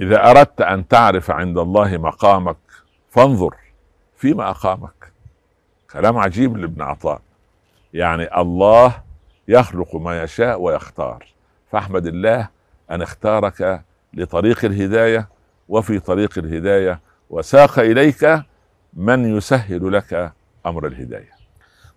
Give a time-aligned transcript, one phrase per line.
[0.00, 2.56] إذا أردت أن تعرف عند الله مقامك
[3.10, 3.54] فانظر
[4.16, 5.12] فيما أقامك.
[5.92, 7.20] كلام عجيب لابن عطاء.
[7.94, 9.02] يعني الله
[9.48, 11.26] يخلق ما يشاء ويختار.
[11.70, 12.48] فاحمد الله
[12.90, 13.82] أن اختارك
[14.14, 15.28] لطريق الهداية
[15.68, 18.42] وفي طريق الهداية وساق إليك
[18.94, 20.32] من يسهل لك
[20.66, 21.30] أمر الهداية.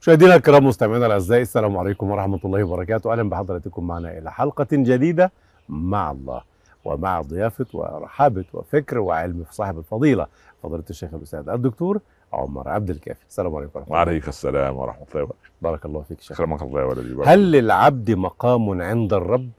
[0.01, 3.12] مشاهدينا الكرام مستمعينا الأعزاء السلام عليكم ورحمة الله وبركاته.
[3.12, 5.31] أهلا بحضراتكم معنا إلى حلقة جديدة
[5.70, 6.52] مع الله.
[6.85, 10.27] ومع ضيافة ورحابة وفكر وعلم في صاحب الفضيلة
[10.63, 12.01] فضيلة الشيخ الأستاذ الدكتور
[12.33, 13.25] عمر عبد الكافي.
[13.29, 13.97] السلام عليكم ورحمة الله.
[13.97, 15.49] وعليك السلام ورحمة الله وبركاته.
[15.61, 16.41] بارك الله فيك شيخ.
[16.41, 17.29] أكرمك الله يا ولدي.
[17.29, 19.49] هل للعبد مقام عند الرب؟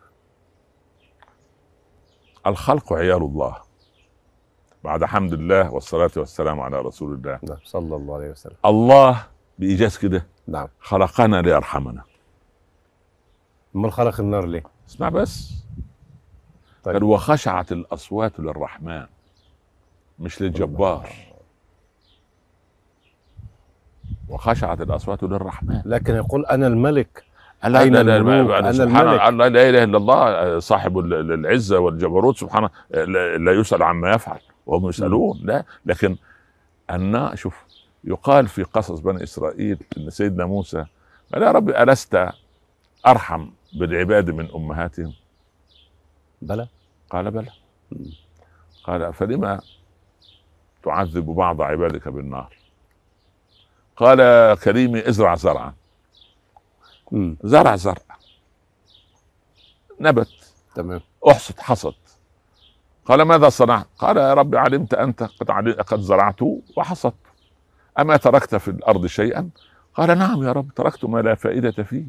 [2.47, 3.57] الخلق عيال الله.
[4.85, 7.39] بعد حمد الله والصلاة والسلام على رسول الله.
[7.43, 8.57] نعم صلى الله عليه وسلم.
[8.65, 9.27] الله
[9.59, 10.69] بإيجاز كده؟ نعم.
[10.81, 12.03] خلقنا ليرحمنا.
[13.77, 15.64] امال خلق النار ليه؟ اسمع بس.
[16.85, 16.95] طيب.
[16.95, 19.07] قال وخشعت الأصوات للرحمن
[20.19, 21.09] مش للجبار.
[24.29, 25.83] وخشعت الأصوات للرحمن.
[25.85, 27.25] لكن يقول أنا الملك.
[27.65, 29.09] لا أين لا لا أنا سبحان.
[29.29, 32.71] الله لا إله إلا الله صاحب ال- ال- العزة والجبروت سبحانه
[33.37, 35.65] لا يسأل عما يفعل وهم يسألون لا.
[35.87, 36.17] لكن
[36.91, 37.65] ان شوف
[38.05, 40.85] يقال في قصص بني إسرائيل إن سيدنا موسى
[41.35, 42.29] قال يا رب ألست
[43.07, 45.13] أرحم بالعباد من أمهاتهم؟
[46.47, 46.69] بلى.
[47.11, 47.51] قال بلى.
[48.85, 49.61] قال فلما
[50.85, 52.57] تعذب بعض عبادك بالنار؟
[53.97, 54.19] قال
[54.59, 55.75] كريمي ازرع زرعا.
[57.45, 58.03] زرع زرع.
[60.01, 60.29] نبت.
[60.75, 61.01] تمام.
[61.29, 61.95] احصد حصد
[63.07, 66.39] قال ماذا صنعت؟ قال يا رب علمت أنت قد عل- قد زرعت
[66.77, 67.15] وحصدت
[67.99, 69.51] أما تركت في الأرض شيئا؟
[69.95, 72.05] قال نعم يا رب تركت ما لا فائدة فيه.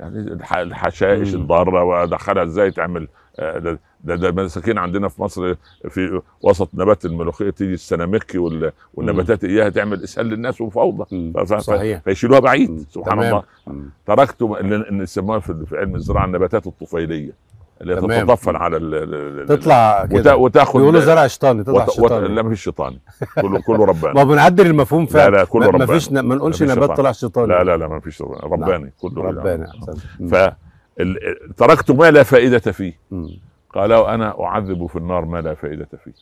[0.00, 1.34] يعني الح- الحشائش.
[1.34, 3.08] الضاره وادخلها إزاي تعمل
[3.38, 5.54] آه، ده ده, المساكين عندنا في مصر
[5.88, 11.04] في وسط نبات الملوخية تيجي السنامكي وال- والنباتات إياها تعمل إسهال للناس وفوضى
[11.60, 12.86] صحيح فيشيلوها بعيد.
[12.90, 13.18] سبحان.
[13.28, 13.42] الله.
[14.06, 17.32] تركت اللي يسموها في علم الزراعة النباتات الطفيلية.
[17.80, 20.36] تتطفل على ال- تطلع كده.
[20.36, 21.90] وتاخد بيقولوا زرع شيطاني تطلع وت...
[21.90, 22.28] شيطاني.
[22.28, 23.00] لا مفيش شيطاني.
[23.40, 24.14] كله كله رباني.
[24.14, 25.36] ما بنعدل المفهوم لا فعلا.
[25.36, 26.00] لا كله ما- ما رباني.
[26.00, 26.96] فيش ن- ما نقولش مفيش نبات.
[26.96, 27.46] طلع شيطاني.
[27.52, 29.66] لا لا لا مفيش رباني, رباني كله رباني.
[30.30, 30.34] ف
[31.56, 32.98] تركت ما لا فائدة فيه.
[33.74, 36.12] قال وأنا أعذب في النار ما لا فائدة فيه.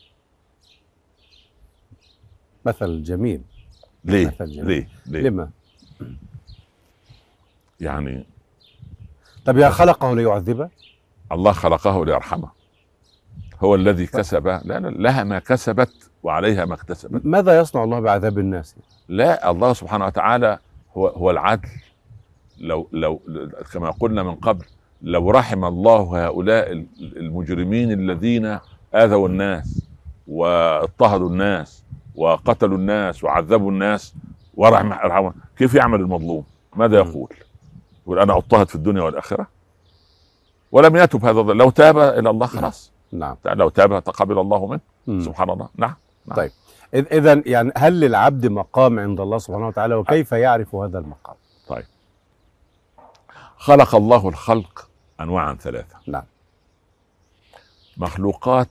[2.65, 3.41] مثل جميل.
[4.05, 4.65] ليه؟ مثل جميل.
[4.67, 5.49] ليه؟ ليه؟ لما؟
[7.79, 8.25] يعني
[9.45, 10.69] طب يا خلقه ليعذبه؟
[11.35, 12.47] الله خلقه ليرحمه
[13.63, 18.75] هو الذي كسب لا لها ما كسبت وعليها ما اكتسبت ماذا يصنع الله بعذاب الناس
[19.09, 20.59] لا الله سبحانه وتعالى
[20.97, 21.69] هو هو العدل
[22.59, 23.21] لو لو
[23.73, 24.65] كما قلنا من قبل
[25.01, 28.59] لو رحم الله هؤلاء المجرمين الذين
[28.95, 29.81] آذوا الناس
[30.27, 31.83] واضطهدوا الناس
[32.15, 34.15] وقتلوا الناس وعذبوا الناس
[34.53, 36.43] ورحم كيف يعمل المظلوم؟
[36.75, 36.97] ماذا.
[36.97, 37.29] يقول؟
[38.03, 39.47] يقول أنا أضطهد في الدنيا والآخرة
[40.75, 41.41] ولم يتب هذا.
[41.41, 42.91] لو تاب إلى الله خلاص.
[43.11, 43.37] نعم.
[43.45, 44.79] لو تاب تقبل الله منه.
[45.07, 45.21] مم.
[45.21, 45.69] سبحان الله.
[45.75, 45.95] نعم.
[46.25, 46.37] نعم.
[46.37, 46.51] طيب.
[46.93, 51.35] إذا يعني هل للعبد مقام عند الله سبحانه وتعالى؟ وكيف يعرف هذا المقام؟
[53.57, 54.89] خلق الله الخلق
[55.21, 55.95] انواعا ثلاثة.
[56.07, 56.23] نعم.
[57.97, 58.69] مخلوقات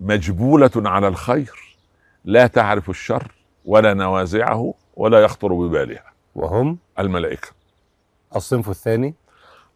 [0.00, 1.76] مجبولة على الخير
[2.24, 3.34] لا تعرف الشر
[3.64, 6.04] ولا نوازعه ولا يخطر ببالها.
[6.34, 7.48] وهم؟ الملائكة.
[8.36, 9.14] الصنف الثاني؟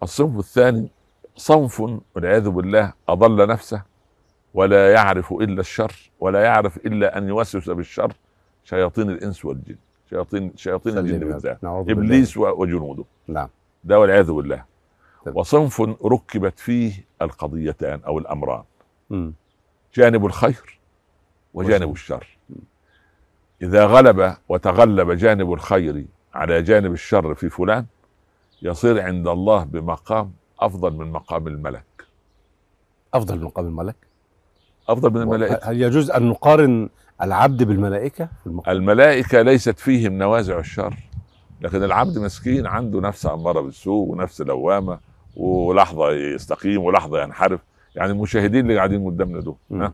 [0.03, 0.89] الصنف الثاني
[1.37, 1.81] صنف
[2.15, 3.83] والعياذ بالله أضل نفسه
[4.55, 8.13] ولا يعرف إلا الشر ولا يعرف إلا أن يوسوس بالشر
[8.65, 9.77] شياطين الإنس والجن
[10.11, 11.19] شياطين شياطين الجن.
[11.19, 11.63] بالذات
[12.37, 13.49] و- وجنوده نعم
[13.85, 14.65] ده والعياذ بالله.
[15.27, 18.63] وصنف ركبت فيه القضيتان أو الأمران
[19.11, 19.33] مم.
[19.95, 20.79] جانب الخير
[21.55, 21.93] وجانب.
[21.93, 22.27] الشر
[23.63, 27.87] إذا غلب وتغلب جانب الخير على جانب الشر في فلان
[28.63, 31.85] يصير عند الله بمقام أفضل من مقام الملك.
[33.15, 33.97] أفضل من مقام الملك؟
[34.89, 35.61] أفضل من الملائكة.
[35.71, 36.89] هل يجوز أن نقارن
[37.23, 40.95] العبد بالملائكة في المقام؟ الملائكة ليست فيهم نوازع الشر
[41.61, 44.99] لكن العبد مسكين عنده نفس أمارة بالسوء ونفس لوامه
[45.37, 47.61] ولحظة يستقيم ولحظة ينحرف.
[47.97, 49.57] يعني المشاهدين اللي قاعدين قدامنا دول.
[49.73, 49.93] ها؟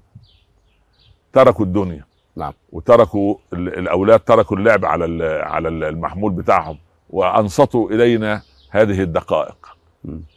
[1.32, 2.04] تركوا الدنيا.
[2.36, 2.52] نعم.
[2.72, 6.78] وتركوا ال- الأولاد تركوا اللعب على على ال- المحمول بتاعهم
[7.10, 8.42] وأنصتوا إلينا
[8.74, 9.76] هذه الدقائق.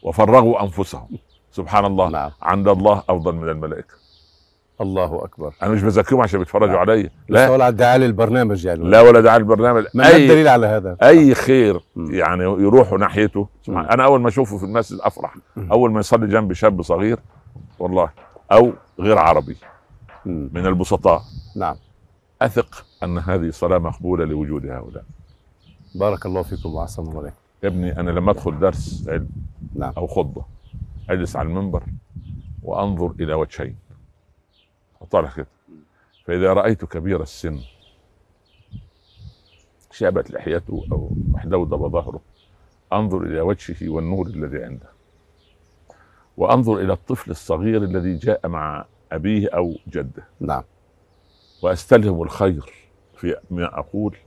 [0.03, 1.07] وفرغوا أنفسهم.
[1.51, 2.09] سبحان الله.
[2.09, 2.31] نعم.
[2.41, 3.93] عند الله أفضل من الملائكة.
[4.81, 5.53] الله أكبر.
[5.63, 6.77] أنا مش بزكيهم عشان بيتفرجوا نعم.
[6.77, 7.09] عليا لا.
[7.29, 8.83] لا ولا ادعاء للبرنامج يعني.
[8.83, 12.13] لا ولا دعاء البرنامج ما أي الدليل على هذا؟ أي خير مم.
[12.13, 13.47] يعني يروحوا ناحيته.
[13.63, 13.85] سبحان.
[13.85, 15.35] أنا أول ما أشوفه في المسجد أفرح.
[15.55, 15.71] مم.
[15.71, 17.19] أول ما يصلي جنبي شاب صغير
[17.79, 18.09] والله
[18.51, 19.57] أو غير عربي.
[20.25, 20.49] مم.
[20.53, 21.21] من البسطاء.
[21.55, 21.75] نعم.
[22.41, 25.03] أثق أن هذه صلاه مقبولة لوجود هؤلاء.
[25.95, 27.35] بارك الله فيكم واحسن الله عليكم.
[27.63, 29.29] يا ابني أنا لما أدخل درس علم
[29.75, 29.93] نعم.
[29.97, 30.45] أو خطبة
[31.09, 31.83] أجلس على المنبر
[32.63, 33.75] وأنظر إلى وجهين.
[35.01, 35.47] أطلع كده.
[36.25, 37.59] فإذا رأيت كبير السن
[39.91, 42.21] شابت لحيته أو احدودب ظهره
[42.93, 44.89] أنظر إلى وجهه والنور الذي عنده.
[46.37, 50.23] وأنظر إلى الطفل الصغير الذي جاء مع أبيه أو جده.
[50.39, 50.63] نعم.
[51.61, 52.73] وأستلهم الخير
[53.15, 54.17] في ما أقول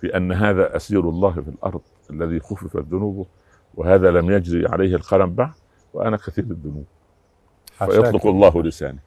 [0.00, 1.80] في أن هذا أسير الله في الأرض.
[2.10, 3.26] الذي خففت ذنوبه
[3.74, 5.52] وهذا لم يجري عليه القلم بعد
[5.94, 6.84] وأنا كثير الذنوب.
[7.78, 8.98] فيطلق الله لساني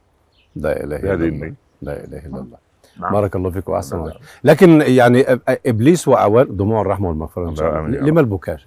[0.56, 1.28] لا إله إلا بهذه الله.
[1.28, 2.58] النية لا إله إلا الله.
[3.00, 3.12] نعم.
[3.14, 4.10] بارك الله فيكم وأحسن الله.
[4.10, 4.26] عليكم.
[4.44, 5.26] لكن يعني
[5.66, 7.80] إبليس وأعوان دموع الرحمة والمغفرة إن شاء الله.
[7.80, 8.60] آمين يا لما البكاء؟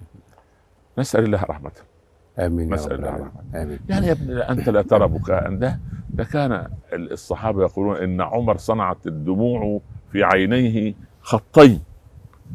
[0.97, 1.81] نسأل الله رحمته.
[2.39, 3.31] آمين رب الله الرحمة.
[3.55, 3.79] آمين.
[3.89, 5.79] يعني يا ابني أنت لا ترى بكاء ده
[6.09, 9.81] ده كان الصحابة يقولون إن عمر صنعت الدموع
[10.11, 11.81] في عينيه خطين.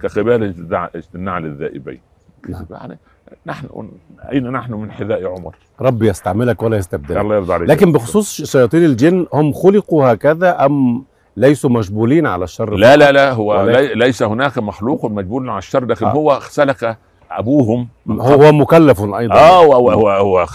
[0.03, 0.55] كقبال
[1.15, 2.01] النعل الذائبين
[2.49, 2.67] نعم.
[2.71, 2.99] يعني
[3.47, 3.89] نحن
[4.33, 8.85] أين نحن من حذاء عمر؟ رب يستعملك ولا يستبدلك الله يرضى عليك لكن بخصوص شياطين
[8.85, 11.05] الجن هم خلقوا هكذا أم
[11.37, 15.85] ليسوا مجبولين على الشر لا لا لا هو لي ليس هناك مخلوق مجبول على الشر
[15.85, 16.13] لكن آه.
[16.13, 16.97] هو سلك
[17.31, 20.47] أبوهم هو هو مكلف أيضا آه هو هو هو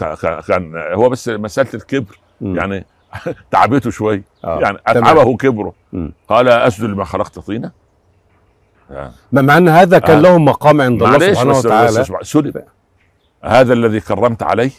[0.48, 2.56] كان هو بس مسألة الكبر مم.
[2.56, 2.86] يعني
[3.52, 4.60] تعبته شوي آه.
[4.60, 4.78] يعني.
[4.88, 6.12] أتعبه كبره مم.
[6.28, 7.72] قال اسجد لما خلقت طينه.
[9.32, 10.22] مع أن هذا كان آه.
[10.22, 12.64] لهم مقام عند الله سبحانه وتعالى سلب
[13.44, 14.72] هذا الذي كرمت عليه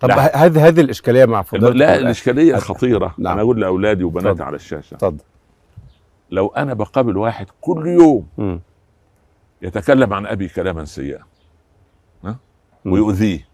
[0.00, 1.96] طب هذه هذه الإشكالية مع فضيلة لا.
[1.96, 3.32] الإشكالية الخطيره نعم.
[3.32, 4.42] أنا أقول لأولادي وبناتي.
[4.42, 5.24] على الشاشة اتفضل
[6.30, 8.60] لو أنا بقابل واحد كل يوم مم.
[9.62, 11.22] يتكلم عن أبي كلاما سيئا.
[12.84, 13.48] ويؤذيه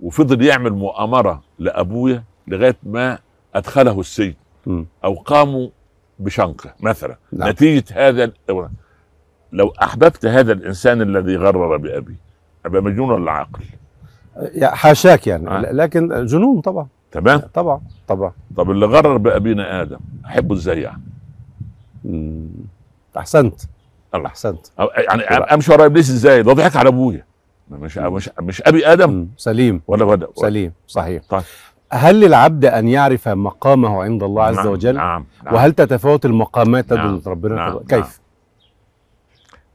[0.00, 3.18] وفضل يعمل مؤامرة لأبويا لغاية ما
[3.54, 4.34] أدخله السجن.
[5.04, 5.68] أو قاموا
[6.18, 7.48] بشنقة مثلا نعم.
[7.48, 8.32] نتيجة هذا
[9.52, 12.16] لو أحببت هذا الإنسان الذي غرر بأبي
[12.66, 13.64] أبقى مجنون ولا عاقل؟
[14.54, 15.50] يا حاشاك يعني.
[15.50, 15.72] آه.
[15.72, 16.86] لكن جنون طبعا.
[17.12, 17.38] تمام.
[17.54, 18.32] طبعا طبعا.
[18.56, 21.02] طب اللي غرر بأبينا آدم أحبه إزاي يعني.
[23.16, 23.60] أحسنت.
[24.14, 24.26] الله.
[24.26, 24.66] أحسنت.
[24.78, 27.24] يعني أمشي ورا إبليس إزاي؟ ده ضحك على أبويا.
[27.70, 29.10] مش مش مش أبي آدم.
[29.10, 29.28] مم.
[29.36, 29.80] سليم.
[29.86, 30.72] ولا ولا سليم.
[30.86, 31.22] صحيح.
[31.28, 31.42] طيب.
[31.92, 35.54] هل للعبد أن يعرف مقامه عند الله عز نعم، وجل؟ نعم, نعم.
[35.54, 38.27] وهل تتفاوت المقامات نعم، تدل ربنا؟ نعم، كيف؟ ان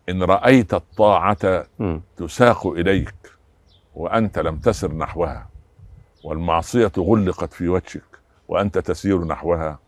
[0.09, 2.01] رأيت الطاعة مم.
[2.17, 3.15] تساق إليك
[3.95, 5.47] وأنت لم تسر نحوها
[6.23, 8.03] والمعصية غلقت في وجهك
[8.47, 9.79] وأنت تسير نحوها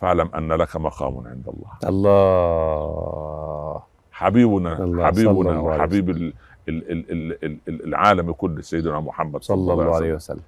[0.00, 1.88] فاعلم أن لك مقام عند الله.
[1.88, 3.82] الله.
[4.12, 6.32] حبيبنا الله صلى حبيبنا وحبيب ال
[6.68, 10.40] ال ال ال ال ال العالم كله سيدنا محمد صلى الله عليه وسلم.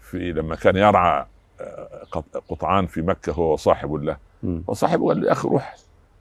[0.00, 1.26] في لما كان يرعى
[1.60, 4.16] آه، قط- قطعان في مكة هو وصاحب له.
[4.42, 4.62] مم.
[4.68, 5.76] فصاحبه قال له يا أخي روح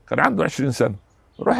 [0.09, 0.95] كان عنده 20 سنة.
[1.39, 1.57] روح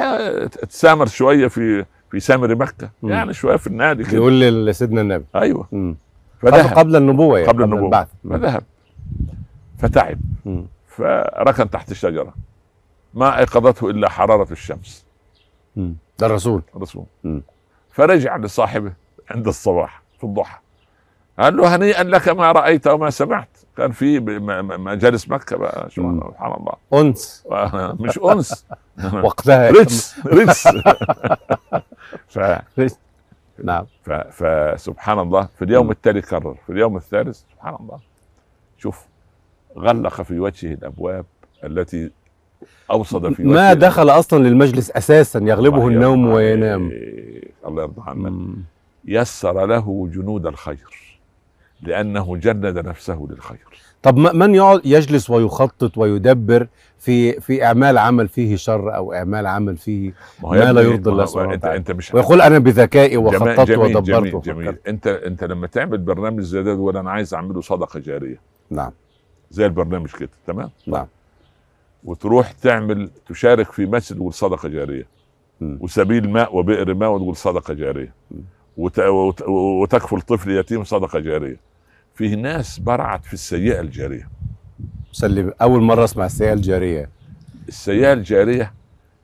[0.69, 3.09] تسامر شوية في في سامر مكة مم.
[3.11, 5.95] يعني شوية في النادي كده بيقول لسيدنا النبي أيوه مم.
[6.41, 7.85] فذهب قبل النبوة يعني قبل النبوة.
[7.85, 8.07] البعث.
[8.29, 8.63] فذهب
[9.77, 10.65] فتعب مم.
[10.87, 12.33] فركن تحت الشجره
[13.13, 15.05] ما أيقظته إلا حرارة الشمس
[15.75, 15.95] مم.
[16.19, 17.41] ده الرسول الرسول مم.
[17.91, 18.93] فرجع لصاحبه
[19.31, 20.57] عند الصباح في الضحى
[21.39, 23.57] قال له هنيئا لك ما رأيت وما سمعت.
[23.77, 24.19] كان في
[24.79, 25.89] مجالس مكة بقى.
[25.89, 26.73] سبحان الله.
[26.93, 27.47] أنس.
[27.99, 28.65] مش أنس.
[29.23, 30.67] وقتها رجس رجس
[32.33, 32.39] ف...
[33.63, 33.85] نعم.
[34.03, 34.11] ف...
[34.11, 35.47] فسبحان الله.
[35.57, 35.91] في اليوم.
[35.91, 36.55] التالي كرر.
[36.65, 37.99] في اليوم الثالث سبحان الله.
[38.77, 39.05] شوف
[39.77, 41.25] غلق في وجهه الأبواب
[41.63, 42.11] التي
[42.91, 46.91] أوصد في وجهه ما دخل أصلا للمجلس أساسا يغلبه النوم وينام.
[47.67, 48.55] الله يرضى عنك.
[49.05, 51.12] يسر له جنود الخير.
[51.83, 53.57] لأنه جند نفسه للخير
[54.03, 56.67] طب من يقعد يجلس ويخطط ويدبر
[56.99, 60.13] في في إعمال عمل فيه شر أو إعمال عمل فيه
[60.43, 61.77] ما ما لا يرضي الله سبحانه انت وتعالى.
[61.77, 64.45] أنت مش ويقول أنا بذكائي وخططت جميل ودبرت جميل, وفكرت.
[64.55, 64.75] جميل.
[64.87, 68.91] أنت أنت لما تعمل برنامج زي ده أنا عايز أعمله صدقة جارية نعم
[69.51, 71.07] زي البرنامج كده تمام نعم
[72.03, 75.07] وتروح تعمل تشارك في مسجد وتقول صدقة جارية
[75.61, 75.77] مم.
[75.81, 78.13] وسبيل ماء وبئر ماء وتقول صدقة جارية.
[78.77, 78.99] وت...
[78.99, 79.41] وت...
[79.41, 81.57] وتكفل طفل يتيم صدقة جارية
[82.15, 84.29] فيه ناس برعت في السيئة الجارية.
[85.11, 87.09] سلم أول مرة أسمع السيئة الجارية.
[87.67, 88.73] السيئة الجارية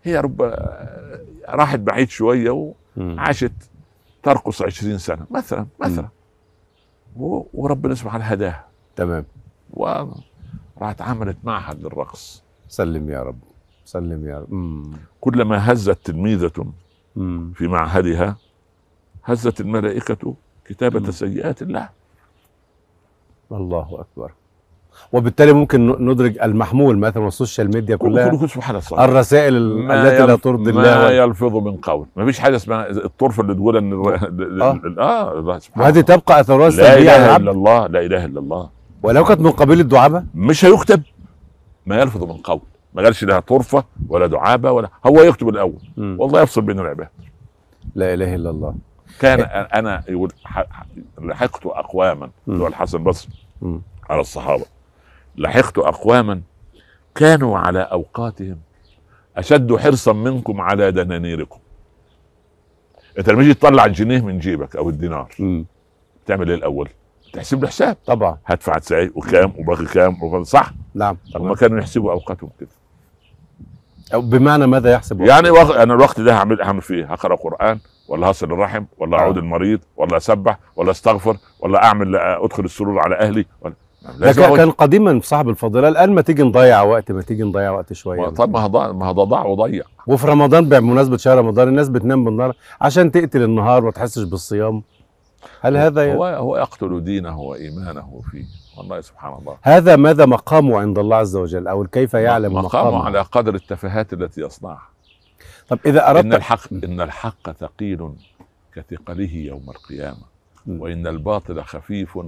[0.03, 0.41] هي رب
[1.49, 2.73] راحت بعيد شوية.
[2.97, 3.51] وعاشت
[4.23, 6.07] ترقص عشرين سنة مثلا مثلا.
[7.15, 7.43] و...
[7.53, 8.67] وربنا سبحانه هداها.
[8.95, 9.25] تمام.
[9.73, 12.43] وراحت عملت معهد للرقص.
[12.67, 13.39] سلم يا رب.
[13.85, 14.53] سلم يا رب.
[14.53, 14.91] مم.
[15.21, 16.73] كلما هزت تلميذة.
[17.53, 18.37] في معهدها
[19.23, 21.11] هزت الملائكة كتابة مم.
[21.11, 21.89] سيئات الله.
[23.51, 24.31] الله أكبر.
[25.13, 30.03] وبالتالي ممكن ندرج المحمول مثلا والسوشيال ميديا كلها كل كل سبحان الله الرسائل ال- ما
[30.03, 31.03] التي لا ترضي ما الله.
[31.05, 32.05] وال- يلفظ من قول.
[32.15, 34.79] ما فيش حاجة اسمها الطرف اللي تقول إن آه.
[34.99, 35.59] آه آه.
[35.59, 36.01] سبحان وهذه.
[36.01, 38.69] تبقى اثرها لا سلبيه على اله إلا الله لا إله إلا الله.
[39.03, 40.23] ولو كانت من قبيل الدعابة.
[40.35, 41.01] مش هيكتب.
[41.85, 42.59] ما يلفظ من قول.
[42.93, 45.81] ما قالش لها طرفة ولا دعابة ولا هو يكتب الأول.
[45.97, 46.15] مم.
[46.19, 47.07] والله يفصل بين العباد
[47.95, 48.75] لا إله إلا الله.
[49.19, 49.39] كان
[49.73, 50.03] أنا
[51.21, 53.31] لحقت أقواما اللي هو الحسن البصري.
[54.09, 54.65] على الصحابة
[55.37, 56.41] لحقت أقواما
[57.15, 58.57] كانوا على أوقاتهم
[59.37, 61.59] أشد حرصا منكم على دنانيركم
[63.17, 65.65] أنت لما تيجي تطلع الجنيه من جيبك أو الدينار مم.
[66.25, 66.89] تعمل إيه الأول؟
[67.33, 72.11] تحسب له حساب طبعا هدفع إزاي وكام وباقي كام وباقي صح نعم هم كانوا يحسبوا
[72.11, 72.69] أوقاتهم كده
[74.13, 75.75] أو بمعنى ماذا يحسب يعني وق...
[75.75, 79.19] أنا الوقت ده هعمل هعمل فيه؟ هقرأ قرآن ولا هصل الرحم ولا آه.
[79.19, 83.45] أعود المريض ولا أسبح ولا أستغفر ولا أعمل أدخل السرور على أهلي.
[83.61, 87.71] ولا ده لازم كان قديما صاحب الفضيلة الآن ما تيجي نضيع وقت ما تيجي نضيع
[87.71, 88.29] وقت شوية.
[88.29, 89.83] طب ما هضاع ما ضاع وضيع.
[90.07, 94.83] وفي رمضان بمناسبة شهر رمضان الناس بتنام بالنهار عشان تقتل النهار وما تحسش بالصيام.
[95.61, 96.13] هل هذا ي...
[96.13, 98.45] هو هو يقتل دينه وإيمانه فيه.
[98.77, 99.57] والله سبحان الله.
[99.61, 104.13] هذا ماذا مقامه عند الله عز وجل أو كيف يعلم مقامه مقامه؟ على قدر التفاهات
[104.13, 104.89] التي يصنعها.
[105.69, 108.11] طب إذا إن اردت الحق إن الحق ثقيل
[108.73, 110.23] كثقله يوم القيامة.
[110.67, 112.19] وإن الباطل خفيف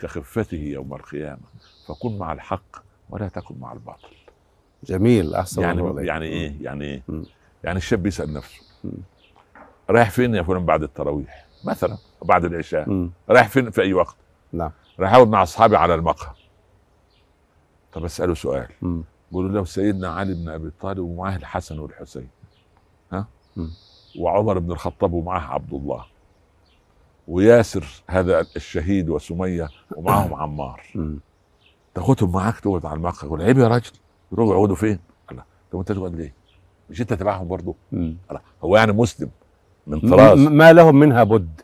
[0.00, 1.40] كخفته يوم القيامة
[1.88, 2.76] فكن مع الحق
[3.10, 4.08] ولا تكن مع الباطل
[4.84, 6.08] جميل أحسن الله يعني عليك.
[6.08, 7.02] يعني إيه يعني إيه.
[7.64, 8.62] يعني الشاب يسال نفسه.
[9.90, 13.08] رايح فين يا فلان بعد التراويح مثلا بعد العشاء.
[13.30, 14.16] رايح فين في أي وقت
[14.52, 14.70] نعم
[15.00, 16.34] رايح أقعد مع أصحابي على المقهى
[17.92, 18.68] طب أسأله سؤال.
[19.30, 22.28] بيقولوا لو سيدنا علي بن أبي طالب ومعاه الحسن والحسين.
[24.18, 26.04] وعمر بن الخطاب ومعاه عبد الله
[27.28, 30.82] وياسر هذا الشهيد وسمية ومعهم عمار.
[31.94, 33.90] تاخدهم معاك تقعد على المقهى يقول عيب يا راجل
[34.32, 34.98] يروحوا يقعدوا فين؟
[35.30, 35.42] الله
[35.72, 36.34] طب انت تقعد ليه؟
[36.90, 37.74] مش انت تبعهم برضه؟
[38.64, 39.30] هو يعني مسلم
[39.86, 41.60] من طراز ما لهم منها بد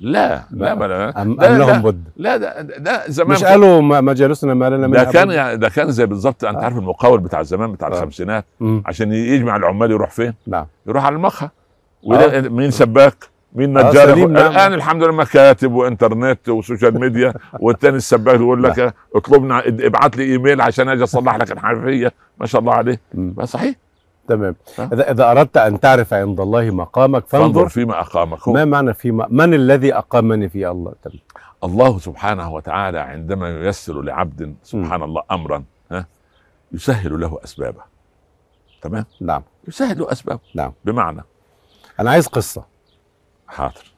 [0.00, 3.44] لا لا ما لا ام, لا أم لهم لا, بد لا ده, ده زمان مش
[3.44, 6.64] قالوا مجالسنا ما لنا ده كان؟ يعني ده كان زي بالظبط أنت آه.
[6.64, 7.90] عارف المقاول بتاع زمان بتاع آه.
[7.90, 8.82] الخمسينات مم.
[8.86, 11.48] عشان يجمع العمال يروح فين؟ نعم يروح على المقهى
[12.02, 13.14] ويلاقي مين سباك
[13.54, 14.52] مين آه، نجار نعم.
[14.52, 20.24] الآن الحمد لله مكاتب وإنترنت و social media والتاني السباك يقول لك اطلبنا ابعت لي
[20.24, 23.00] إيميل عشان أجي أصلح لك الحنفيه ما شاء الله عليه
[23.44, 23.74] صحيح
[24.28, 24.56] تمام.
[24.78, 28.48] اذا إذا أردت أن تعرف عند الله مقامك فانظر فانظر فيما أقامك.
[28.48, 31.18] هو ما معنى فيما من الذي أقامني في الله؟ تمام.
[31.64, 36.06] الله سبحانه وتعالى عندما ييسر لعبد سبحان الله أمرا ها
[36.72, 37.82] يسهل له أسبابه.
[38.82, 39.42] تمام؟ نعم.
[39.68, 40.40] يسهل له أسبابه.
[40.54, 40.72] نعم.
[40.84, 41.22] بمعنى
[42.00, 42.64] أنا عايز قصة.
[43.48, 43.92] حاضر.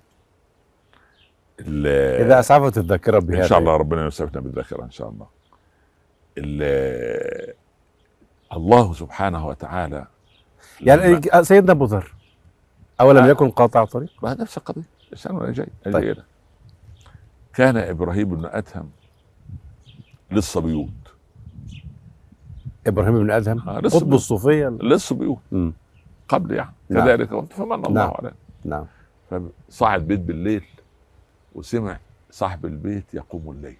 [1.60, 5.26] إذا أسعفت الذاكرة بهذا إن شاء الله ربنا يسعفنا بالذاكرة إن شاء الله.
[6.38, 7.54] ال-
[8.52, 10.06] الله سبحانه وتعالى
[10.80, 12.14] يعني سيدنا أبو ذر
[13.00, 13.28] اولم آه.
[13.28, 14.82] يكن قاطع طريق؟ ما نفس القضية.
[15.06, 15.66] الإنسان وأنا جاي.
[15.92, 16.16] طيب.
[17.54, 18.90] كان إبراهيم بن أدهم
[20.30, 20.88] للصبيوت.
[22.86, 24.14] إبراهيم بن أدهم؟ آه، قطب.
[24.14, 24.68] الصوفية.
[24.68, 25.38] للصبيوت.
[26.28, 26.72] قبل يعني.
[26.88, 27.04] نعم.
[27.04, 28.12] كذلك فمن الله نعم.
[28.18, 28.32] عليه.
[28.64, 28.86] نعم.
[29.68, 30.64] فصعد بيت بالليل
[31.54, 31.98] وسمع
[32.30, 33.76] صاحب البيت يقوم الليل.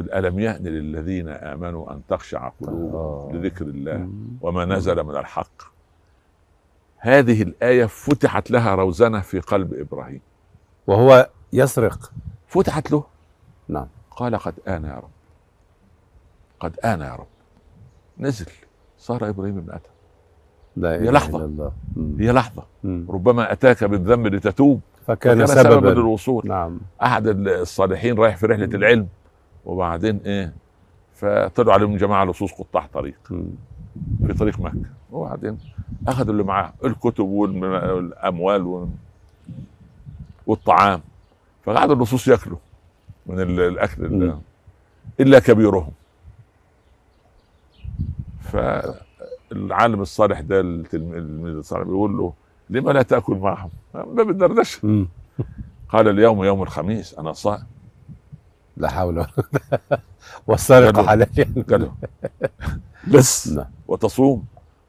[0.00, 3.30] ألم يأن للذين آمنوا أن تخشع قلوبهم آه.
[3.32, 4.08] لذكر الله.
[4.40, 5.62] وما نزل من الحق؟
[6.98, 10.20] هذه الآية فتحت لها روزنة في قلب إبراهيم.
[10.86, 12.12] وهو يسرق.
[12.46, 13.04] فتحت له؟
[13.68, 13.86] نعم.
[14.10, 15.10] قال قد آن يا رب.
[16.60, 17.26] قد آن يا رب.
[18.18, 18.46] نزل.
[18.98, 19.96] صار إبراهيم بن أدهم
[20.76, 21.44] لا هي لحظة.
[21.44, 21.72] الله.
[22.18, 22.62] هي لحظة.
[22.84, 23.06] مم.
[23.10, 24.80] ربما أتاك بالذنب لتتوب.
[25.06, 25.74] فكان فكان سببا.
[25.74, 26.42] سببا للوصول.
[26.46, 26.80] نعم.
[27.02, 29.08] أحد الصالحين رايح في رحلة العلم.
[29.66, 30.52] وبعدين إيه
[31.14, 33.16] فطلعوا عليهم جماعة لصوص قطاع طريق.
[34.26, 35.58] في طريق مكة وبعدين
[36.08, 38.88] أخذوا اللي معاه الكتب والأموال وال-
[40.46, 41.00] والطعام
[41.64, 42.58] فقعدوا اللصوص ياكلوا
[43.26, 44.38] من ال- الأكل ال- مم.
[45.20, 45.90] إلا كبيرهم
[48.40, 52.32] فالعالم الصالح ده التلميذ الصالح بيقول له
[52.70, 53.70] لما لا تأكل معهم؟
[54.18, 55.08] الدردشه مم.
[55.88, 57.66] قال اليوم يوم الخميس أنا صائم
[58.76, 59.98] لا حول ولا قوة.
[60.46, 61.26] والسرقه حلال
[61.68, 61.92] له
[63.08, 63.48] بس.
[63.48, 63.66] نعم.
[63.88, 64.44] وتصوم.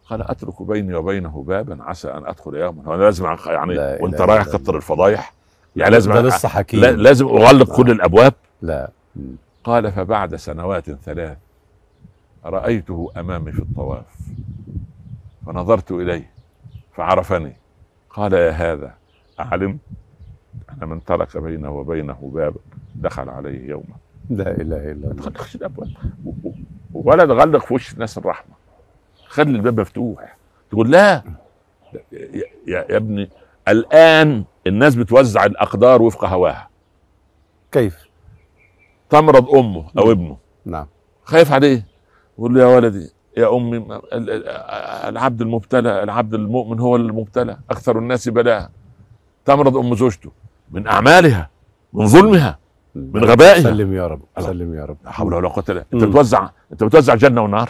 [0.09, 1.83] قال أترك بيني وبينه بابا.
[1.83, 2.83] عسى أن أدخل يوما.
[2.85, 5.33] هو أنا لازم يعني لا وأنت رايح كتر الفضايح.
[5.75, 6.79] يعني لازم ده لسه حكيم.
[6.79, 8.33] لا- لازم أغلق كل الأبواب.
[8.61, 8.91] لا.
[9.63, 11.37] قال فبعد سنوات ثلاث
[12.45, 14.05] رأيته أمامي في الطواف.
[15.45, 16.31] فنظرت إليه.
[16.95, 17.55] فعرفني.
[18.09, 18.93] قال يا هذا
[19.39, 19.77] أعلم
[20.71, 22.59] أن من ترك بينه وبينه بابا.
[22.97, 23.95] دخل عليه يوما.
[24.29, 25.89] لا إله إلا ما الله تغلقش الابواب
[26.93, 28.53] ولا تغلق في وش الناس الرحمة.
[29.27, 30.37] خلي الباب مفتوح.
[30.71, 31.23] تقول لا.
[32.11, 33.29] يا, يا, ابني
[33.67, 36.69] الآن الناس بتوزع الأقدار وفق هواها.
[37.71, 38.07] كيف؟
[39.09, 40.37] تمرض أمه أو ابنه.
[40.65, 40.87] نعم.
[41.23, 41.85] خايف عليه.
[42.37, 44.47] يقول له يا ولدي يا أمي ال- ال-
[45.09, 47.57] العبد المبتلى العبد المؤمن هو المبتلى.
[47.69, 48.69] أكثر الناس بلاء
[49.45, 50.31] تمرض أم زوجته
[50.71, 51.49] من أعمالها
[51.93, 52.57] من ظلمها.
[53.13, 54.21] من غبائها سلم يا رب.
[54.39, 54.97] سلم يا رب.
[55.05, 56.03] لا حول ولا قوة إلا أنت.
[56.03, 57.69] بتوزع أنت بتوزع جنه ونار.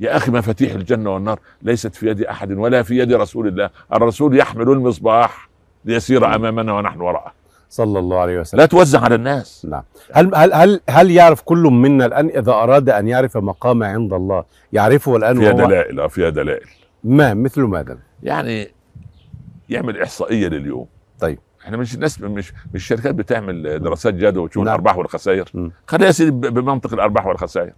[0.00, 3.70] يا أخي مفاتيح الجنة والنار ليست في يد أحد ولا في يد رسول الله.
[3.92, 5.48] الرسول يحمل المصباح
[5.84, 7.32] ليسير أمامنا ونحن وراءه.
[7.68, 8.60] صلى الله عليه وسلم.
[8.60, 9.66] لا توزع على الناس.
[9.70, 9.82] نعم.
[10.12, 14.44] هل هل هل هل يعرف كل منا الآن إذا أراد أن يعرف مقامه عند الله
[14.72, 16.66] يعرفه الآن فيها دلائل آه، فيها دلائل
[17.04, 18.70] ما مثل ماذا؟ يعني
[19.68, 20.86] يعمل إحصائية لليوم.
[21.20, 21.38] طيب.
[21.64, 24.74] إحنا مش ناس مش مش الشركات بتعمل دراسات جدوى وتشوف نعم.
[24.74, 25.50] الأرباح والخسائر.
[25.54, 25.72] مم.
[25.86, 27.72] خليها يا سيدي بمنطق الأرباح والخسائر.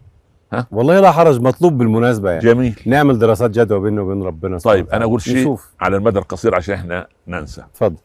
[0.71, 2.43] والله لا حرج مطلوب بالمناسبة يعني.
[2.45, 2.81] جميل.
[2.87, 5.05] نعمل دراسات جدوى بيننا وبين ربنا طيب أنا.
[5.05, 5.71] أقول شيء نشوف.
[5.81, 7.61] على المدى القصير عشان إحنا ننسى.
[7.61, 7.97] اتفضل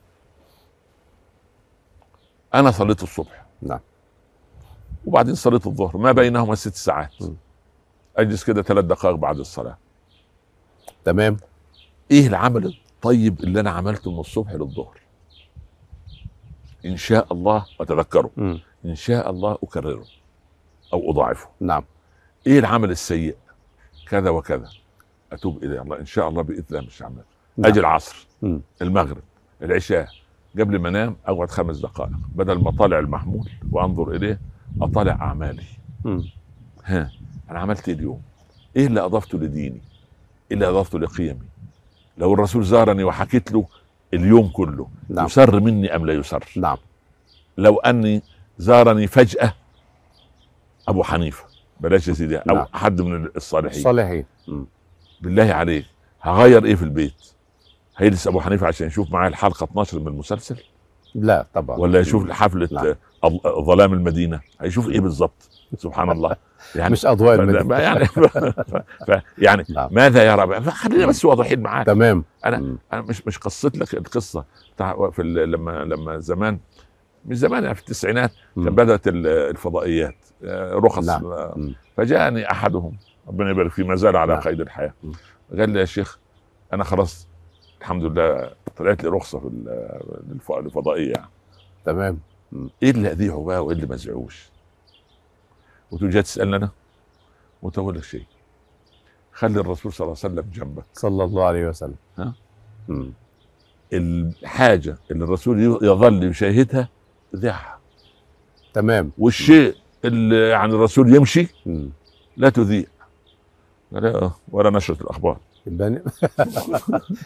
[2.56, 3.46] أنا صليت الصبح.
[3.62, 3.80] نعم.
[5.06, 5.98] وبعدين صليت الظهر.
[5.98, 7.12] ما بينهما ست ساعات.
[7.22, 7.36] مم.
[8.18, 9.78] أجلس كده ثلاث دقائق بعد الصلاة.
[11.06, 11.38] تمام.
[12.12, 12.66] إيه العمل
[12.96, 14.98] الطيب اللي أنا عملته من الصبح للظهر؟
[16.88, 18.60] إن شاء الله وتذكره مم.
[18.86, 20.06] إن شاء الله أكرره
[20.94, 21.48] أو أضاعفه.
[21.60, 21.84] نعم.
[22.48, 23.36] إيه العمل السيء؟
[24.10, 24.70] كذا وكذا.
[25.32, 26.00] أتوب إلى الله.
[26.00, 27.22] إن شاء الله بإذن الله مش هعمل
[27.58, 27.72] نعم.
[27.72, 28.28] أجي العصر.
[28.82, 29.24] المغرب.
[29.62, 30.08] العشاء.
[30.60, 32.12] قبل ما أنام أقعد خمس دقائق.
[32.36, 34.40] بدل ما أطالع المحمول وأنظر إليه
[34.82, 35.64] أطالع أعمالي.
[36.86, 37.12] ها.
[37.52, 38.22] أنا عملت إيه اليوم؟
[38.76, 39.82] إيه اللي أضفته لديني؟
[40.52, 41.48] إيه اللي أضفته لقيمي؟
[42.18, 43.66] لو الرسول زارني وحكيت له
[44.14, 45.26] اليوم كله نعم.
[45.26, 46.78] يسر مني أم لا يسر؟ نعم.
[47.58, 48.22] لو أني
[48.58, 49.54] زارني فجأة
[50.88, 51.44] أبو حنيفة
[51.80, 52.66] بلاش يا سيدي أو نعم.
[52.74, 53.82] حد من الصالحين.
[53.82, 54.66] صالحين مم.
[55.22, 55.86] بالله عليك
[56.22, 57.14] هغير إيه في البيت؟
[57.98, 60.58] هيجلس أبو حنيفة عشان يشوف معايا الحلقة 12 من المسلسل؟
[61.16, 61.78] لا طبعا.
[61.78, 62.96] ولا يشوف حفلة نعم.
[63.66, 66.36] ظلام المدينة؟ هيشوف إيه بالظبط؟ سبحان الله.
[66.76, 67.76] يعني مش أضواء المدينة.
[67.76, 69.90] يعني ف- يعني نعم.
[69.92, 71.86] ماذا يرى خلينا بس واضحين معاك.
[71.86, 72.24] تمام.
[72.46, 72.78] أنا- مم.
[72.94, 74.46] أنا مش مش قصيت لك القصة.
[74.76, 76.60] بتاع في ال- لما لما زمان
[77.26, 78.76] مش زمان يعني في التسعينات كان.
[78.76, 80.16] بدأت ال- الفضائيات.
[80.44, 81.06] آه، رخص.
[81.08, 81.26] نعم.
[81.26, 81.58] آه،.
[81.98, 82.98] فجاءني أحدهم.
[83.28, 84.42] ربنا يبارك فيه ما زال على نعم.
[84.42, 84.94] قيد الحياة.
[85.60, 86.18] قال لي يا شيخ
[86.74, 87.28] أنا خلاص
[87.82, 91.12] الحمد لله طلعت لي رخصة في الفضائية.
[91.14, 91.28] يعني
[91.86, 92.20] تمام
[92.84, 93.98] إيه اللي أذيعه بقى وإيه اللي ما
[95.92, 96.70] وتقول جاي تسالني أنا؟
[97.62, 98.26] وتقول لك شيء.
[99.34, 100.84] خلي الرسول صلى الله عليه وسلم جنبك.
[100.94, 101.96] صلى الله عليه وسلم.
[102.18, 102.34] ها؟
[102.88, 103.12] مم.
[103.94, 106.90] الحاجة اللي الرسول يظل يشاهدها
[107.36, 107.78] ذاعها
[108.74, 109.12] تمام.
[109.18, 111.90] والشيء اللي يعني الرسول يمشي مم.
[112.38, 112.86] لا تذيع.
[113.92, 115.38] لا ولا نشرة الأخبار.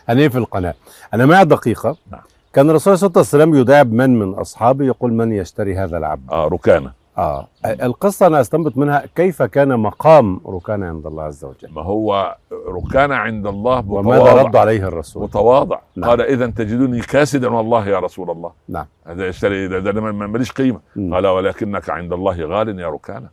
[0.08, 0.74] هنقفل القناة.
[1.14, 1.98] أنا معي دقيقة.
[2.12, 2.22] نعم.
[2.54, 6.32] كان الرسول صلى الله عليه وسلم يداعب من من أصحابه يقول من يشتري هذا العبد؟
[6.32, 7.01] آه ركانة.
[7.18, 7.48] آه.
[7.66, 11.72] القصة أنا أستنبط منها كيف كان مقام ركان عند الله عز وجل.
[11.72, 12.36] ما هو
[12.68, 14.42] ركانه عند الله وماذا متواضع.
[14.42, 15.24] رد عليه الرسول.
[15.24, 15.80] متواضع.
[15.96, 16.10] نعم.
[16.10, 18.52] قال إذا تجدني كاسدا والله يا رسول الله.
[18.70, 18.86] نعم.
[19.06, 20.80] هذا يشتري ده, ده ما- ما- ماليش قيمة.
[20.96, 21.14] مم.
[21.14, 23.30] قال ولكنك عند الله غال يا ركانه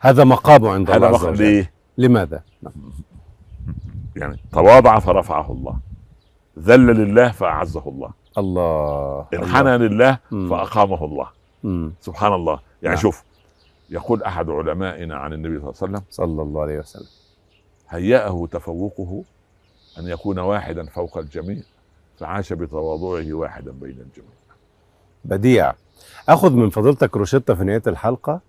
[0.00, 1.28] هذا مقامه عند الله هذا عز مخ...
[1.28, 1.44] وجل.
[1.44, 2.72] ليه؟ لماذا؟ نعم.
[4.16, 5.76] يعني تواضع فرفعه الله.
[6.58, 8.10] ذل لله فأعزه الله.
[8.38, 9.24] الله.
[9.34, 10.18] انحنى لله.
[10.30, 11.26] فأقامه الله.
[11.64, 11.92] مم.
[12.00, 12.58] سبحان الله.
[12.82, 13.02] يعني نعم.
[13.02, 13.24] شوف
[13.90, 17.08] يقول أحد علمائنا عن النبي صلى الله عليه وسلم صلى الله عليه وسلم.
[17.88, 19.24] هيأه تفوقه
[19.98, 21.62] أن يكون واحدا فوق الجميع
[22.18, 24.32] فعاش بتواضعه واحدا بين الجميع.
[25.24, 25.72] بديع.
[26.28, 28.40] أخذ من فضيلتك روشته في نهاية الحلقة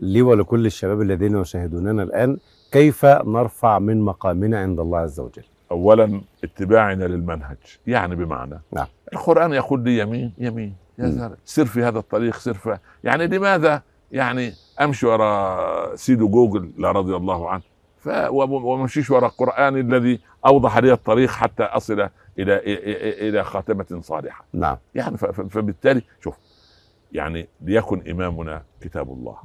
[0.00, 2.38] لي ولكل الشباب الذين يشاهدوننا الآن
[2.72, 8.86] كيف نرفع من مقامنا عند الله عز وجل؟ اولا اتباعنا للمنهج يعني بمعنى نعم.
[9.12, 10.74] القرآن يقول لي يمين يمين.
[10.98, 13.82] زلمه سر في هذا الطريق سر في يعني لماذا؟
[14.12, 17.62] يعني أمشي وراء سيدو جوجل لا رضي الله عنه.
[17.98, 22.60] ف ومشيش وراء القران الذي أوضح لي الطريق حتى أصل إلى
[23.28, 24.44] إلى خاتمة صالحة.
[24.52, 24.76] نعم.
[24.94, 26.38] يعني فبالتالي شوف
[27.12, 29.36] يعني ليكن إمامنا كتاب الله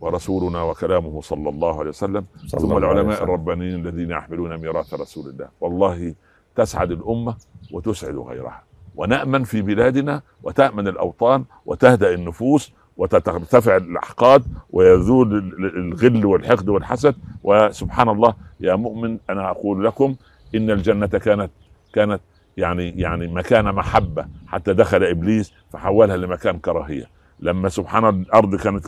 [0.00, 2.26] ورسولنا وكلامه صلى الله عليه وسلم.
[2.46, 3.22] صلى ثم الله عليه العلماء.
[3.22, 5.48] الربانيين الذين يحملون ميراث رسول الله.
[5.60, 6.14] والله
[6.56, 7.36] تسعد الأمة
[7.72, 8.62] وتسعد غيرها.
[8.98, 17.14] ونأمن في بلادنا وتأمن الأوطان وتهدأ النفوس وترتفع الأحقاد ويذول ال- ال- الغل والحقد والحسد.
[17.44, 20.14] وسبحان الله يا مؤمن أنا أقول لكم
[20.54, 21.50] إن الجنة كانت
[21.92, 22.20] كانت
[22.56, 24.26] يعني يعني مكان محبة.
[24.46, 27.04] حتى دخل إبليس فحولها لمكان كراهية.
[27.40, 28.86] لما سبحان الأرض كانت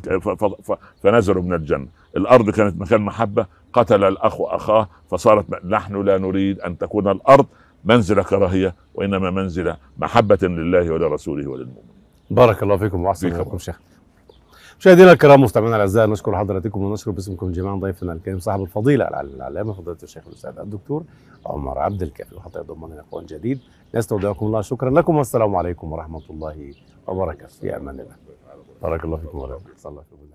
[1.03, 1.87] فنزلوا من الجنة.
[2.17, 3.47] الأرض كانت مكان محبة.
[3.73, 7.47] قتل الأخ اخاه فصارت نحن لا نريد أن تكون الأرض
[7.85, 11.91] منزل كراهيه وإنما منزل محبة لله ولرسوله وللمؤمنين.
[12.31, 13.59] بارك الله فيكم وأحسن فيكم.
[13.59, 13.81] شيخ.
[14.79, 19.99] مشاهدينا الكرام مستمعينا الأعزاء نشكر حضراتكم ونشكر باسمكم جميعا ضيفنا الكريم صاحب الفضيلة العلامة فضيلة
[20.03, 21.05] الشيخ الأستاذ الدكتور
[21.47, 23.61] عمر عبد الكافي وحتى يضمن لقاء جديد.
[23.95, 26.75] نستودعكم الله شكرا لكم والسلام عليكم ورحمة الله
[27.07, 27.61] وبركاته.
[27.61, 28.17] في أمان الله.
[28.83, 30.31] بارك الله فيكم ورحمة الله وبركاته.